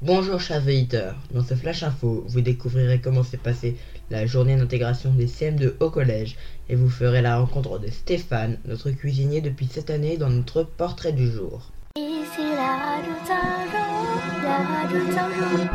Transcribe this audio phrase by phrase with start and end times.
[0.00, 3.76] Bonjour chers auditeurs, dans ce Flash Info, vous découvrirez comment s'est passée
[4.10, 6.36] la journée d'intégration des CM2 au collège
[6.68, 11.12] et vous ferez la rencontre de Stéphane, notre cuisinier depuis cette année dans notre portrait
[11.12, 11.72] du jour.
[11.96, 15.68] Ici la radio Tinjon, la radio Tinjon.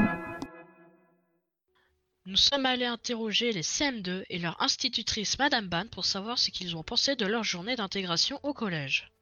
[2.26, 6.78] Nous sommes allés interroger les CM2 et leur institutrice Madame Ban pour savoir ce qu'ils
[6.78, 9.13] ont pensé de leur journée d'intégration au collège.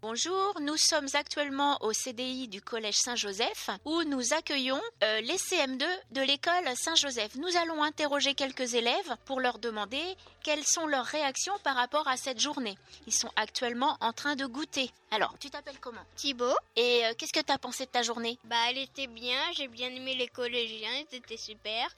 [0.00, 5.84] Bonjour, nous sommes actuellement au CDI du Collège Saint-Joseph où nous accueillons euh, les CM2
[6.12, 7.34] de l'école Saint-Joseph.
[7.34, 10.00] Nous allons interroger quelques élèves pour leur demander
[10.44, 12.78] quelles sont leurs réactions par rapport à cette journée.
[13.08, 14.92] Ils sont actuellement en train de goûter.
[15.10, 16.04] Alors, tu t'appelles comment?
[16.14, 18.38] Thibaut, Et euh, qu'est-ce que tu as pensé de ta journée?
[18.44, 21.88] Bah elle était bien, j'ai bien aimé les collégiens, ils étaient super.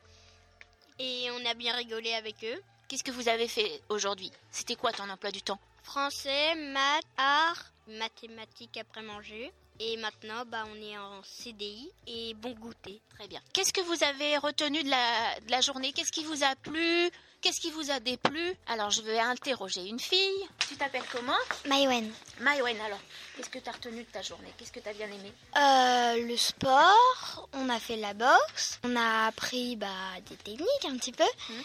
[0.99, 2.63] Et on a bien rigolé avec eux.
[2.89, 4.33] Qu'est-ce que vous avez fait aujourd'hui?
[4.51, 5.61] C'était quoi ton emploi du temps?
[5.83, 9.53] Français, maths, art, mathématiques après manger.
[9.83, 13.01] Et maintenant, bah on est en CDI et bon goûter.
[13.19, 13.41] Très bien.
[13.55, 15.93] Qu'est-ce que vous avez retenu de la, de la journée?
[15.95, 17.11] Qu'est-ce qui vous a plu?
[17.41, 18.53] Qu'est-ce qui vous a déplu?
[18.67, 20.47] Alors, je vais interroger une fille.
[20.69, 21.33] Tu t'appelles comment?
[21.67, 22.13] Maïwen.
[22.41, 22.99] Maïwen, alors,
[23.35, 24.53] qu'est-ce que tu as retenu de ta journée?
[24.59, 25.33] Qu'est-ce que tu as bien aimé?
[25.57, 29.89] Euh, le sport, on a fait la boxe, on a appris bah,
[30.29, 31.25] des techniques un petit peu.
[31.49, 31.63] Mhm.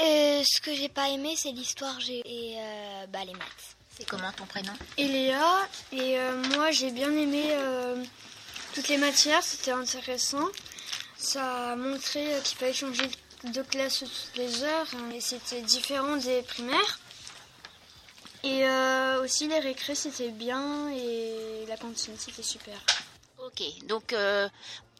[0.00, 3.76] Euh, ce que j'ai pas aimé, c'est l'histoire j'ai- et euh, bah, les maths.
[3.96, 4.72] C'est comment ton prénom?
[4.96, 8.00] Eléa, et euh, moi j'ai bien aimé euh,
[8.74, 10.46] toutes les matières, c'était intéressant.
[11.16, 13.10] Ça a montré qu'il fallait changer
[13.42, 17.00] de classe toutes les heures, hein, et c'était différent des primaires.
[18.44, 22.78] Et euh, aussi les récrés c'était bien, et la cantine c'était super.
[23.48, 24.46] Ok, donc euh,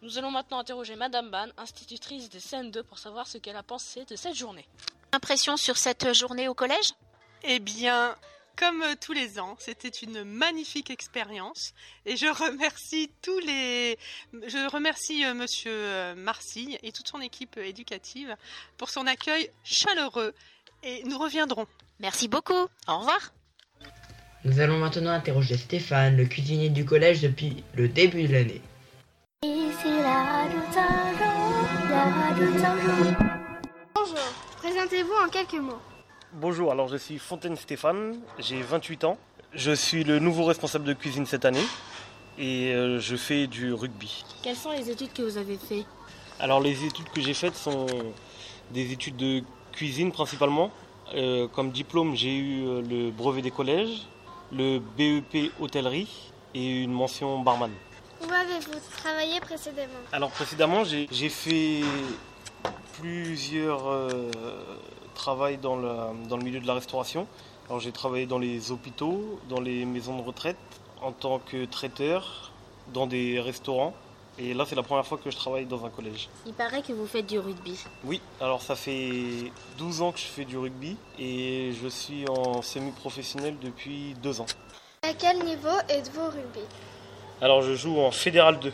[0.00, 4.06] Nous allons maintenant interroger Madame Ban, institutrice des CM2, pour savoir ce qu'elle a pensé
[4.06, 4.66] de cette journée.
[5.12, 6.94] impression sur cette journée au collège?
[7.42, 8.16] Eh bien,
[8.56, 11.74] comme tous les ans, c'était une magnifique expérience
[12.06, 13.98] et je remercie tous les
[14.32, 18.34] je remercie euh, monsieur euh, Marcy et toute son équipe éducative
[18.78, 20.34] pour son accueil chaleureux
[20.82, 21.66] et nous reviendrons.
[22.00, 22.66] Merci beaucoup.
[22.86, 23.32] Au revoir.
[24.44, 28.60] Nous allons maintenant interroger Stéphane, le cuisinier du collège depuis le début de l'année.
[33.96, 34.18] Bonjour,
[34.58, 35.80] présentez-vous en quelques mots.
[36.34, 39.18] Bonjour, alors je suis Fontaine Stéphane, j'ai 28 ans.
[39.54, 41.64] Je suis le nouveau responsable de cuisine cette année
[42.38, 44.24] et euh, je fais du rugby.
[44.44, 45.86] Quelles sont les études que vous avez faites?
[46.38, 47.86] Alors les études que j'ai faites sont
[48.70, 50.70] des études de cuisine principalement.
[51.14, 54.06] Euh, comme diplôme, j'ai eu euh, le brevet des collèges,
[54.52, 57.70] le BEP hôtellerie et une mention barman.
[58.20, 60.00] Où avez-vous travaillé précédemment?
[60.12, 61.82] Alors précédemment, j'ai fait
[63.00, 64.30] plusieurs euh,
[65.14, 67.26] travails dans, la- dans le milieu de la restauration.
[67.68, 70.56] Alors j'ai travaillé dans les hôpitaux, dans les maisons de retraite,
[71.02, 72.50] en tant que traiteur,
[72.92, 73.94] dans des restaurants.
[74.40, 76.28] Et là, c'est la première fois que je travaille dans un collège.
[76.46, 77.76] Il paraît que vous faites du rugby.
[78.04, 82.62] Oui, alors ça fait 12 ans que je fais du rugby et je suis en
[82.62, 84.46] semi-professionnel depuis 2 ans.
[85.02, 86.60] À quel niveau êtes-vous au rugby?
[87.40, 88.72] Alors je joue en Fédéral 2.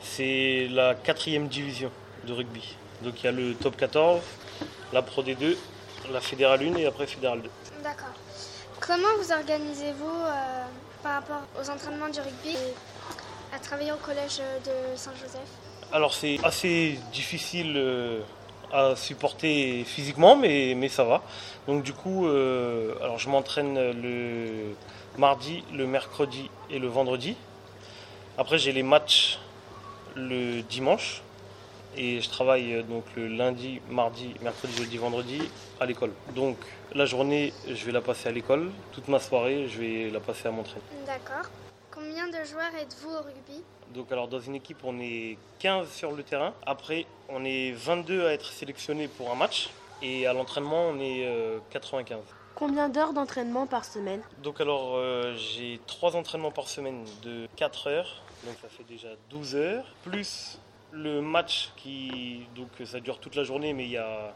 [0.00, 1.90] C'est la quatrième division
[2.26, 2.76] de rugby.
[3.02, 4.22] Donc il y a le top 14,
[4.92, 5.54] la Pro D2,
[6.10, 7.50] la Fédéral 1 et après Fédéral 2.
[7.82, 8.08] D'accord.
[8.80, 10.64] Comment vous organisez-vous euh,
[11.02, 12.56] par rapport aux entraînements du rugby?
[12.56, 12.74] et
[13.54, 15.48] à travailler au collège de Saint-Joseph
[15.92, 18.20] Alors c'est assez difficile euh,
[18.72, 21.22] à supporter physiquement, mais, mais ça va.
[21.66, 24.74] Donc du coup, euh, alors je m'entraîne le
[25.16, 27.36] mardi, le mercredi et le vendredi.
[28.36, 29.38] Après j'ai les matchs
[30.14, 31.22] le dimanche
[31.96, 35.40] et je travaille euh, donc le lundi, mardi, mercredi, jeudi, vendredi
[35.80, 36.12] à l'école.
[36.34, 36.56] Donc
[36.94, 38.70] la journée, je vais la passer à l'école.
[38.92, 40.82] Toute ma soirée, je vais la passer à m'entraîner.
[41.06, 41.50] D'accord.
[42.28, 43.62] Combien de joueurs êtes-vous au rugby?
[43.94, 46.52] Donc alors dans une équipe on est 15 sur le terrain.
[46.66, 49.70] Après on est 22 à être sélectionnés pour un match.
[50.02, 52.18] Et à l'entraînement on est euh, 95.
[52.54, 54.20] Combien d'heures d'entraînement par semaine?
[54.42, 58.20] Donc alors euh, j'ai 3 entraînements par semaine de 4 heures.
[58.44, 59.86] Donc ça fait déjà 12 heures.
[60.04, 60.58] Plus
[60.92, 62.42] le match qui...
[62.56, 64.34] Donc ça dure toute la journée mais il, y a,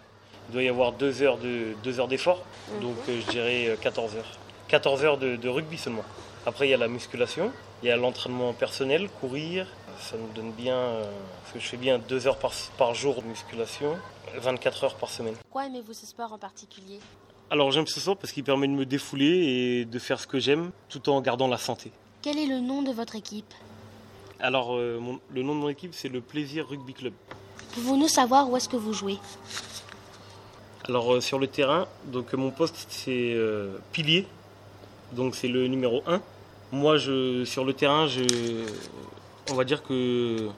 [0.49, 2.43] il doit y avoir 2 heures de- deux heures d'effort.
[2.81, 4.39] Donc euh, je dirais euh, 14 heures.
[4.69, 6.05] 14 heures de, de rugby seulement.
[6.47, 7.53] Après il y a la musculation.
[7.83, 9.67] Il y a l'entraînement personnel, courir.
[9.99, 10.77] Ça me donne bien...
[10.77, 11.05] euh,
[11.43, 13.97] parce que je fais bien 2 heures par, par jour de musculation.
[14.37, 15.35] 24 heures par semaine.
[15.35, 16.99] Pourquoi aimez-vous ce sport en particulier?
[17.51, 20.39] Alors j'aime ce sport parce qu'il permet de me défouler et de faire ce que
[20.41, 21.93] j'aime tout en gardant la santé.
[22.23, 23.53] Quel est le nom de votre équipe?
[24.41, 27.13] Alors euh, mon- le nom de mon équipe c'est le Plaisir Rugby Club.
[27.75, 29.19] Pouvons-nous savoir où est-ce que vous jouez?
[30.89, 34.27] Alors euh, sur le terrain, donc mon poste c'est euh, pilier,
[35.13, 36.23] donc c'est le numéro 1.
[36.73, 38.25] Moi je sur le terrain je
[39.51, 40.51] on va dire que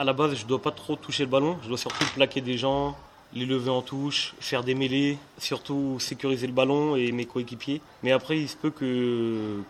[0.00, 1.58] à la base, je dois pas trop toucher le ballon.
[1.62, 2.96] Je dois surtout plaquer des gens,
[3.34, 7.82] les lever en touche, faire des mêlées, surtout sécuriser le ballon et mes coéquipiers.
[8.02, 9.60] Mais après, il se peut que,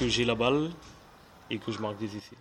[0.00, 0.70] que j'ai la balle
[1.50, 2.36] et que je marque des essais.